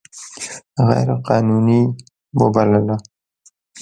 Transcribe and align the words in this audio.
غیر 0.89 1.09
قانوني 1.27 1.81
وبلله. 2.39 2.95